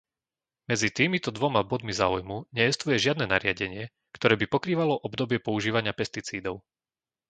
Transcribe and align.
Medzi 0.69 0.89
týmito 0.97 1.29
dvoma 1.37 1.61
bodmi 1.71 1.93
záujmu 2.01 2.37
nejestvuje 2.57 2.97
žiadne 3.05 3.25
nariadenie, 3.33 3.83
ktoré 4.17 4.33
by 4.41 4.45
pokrývalo 4.55 4.95
obdobie 5.07 5.37
používania 5.47 5.93
pesticídov. 6.01 6.55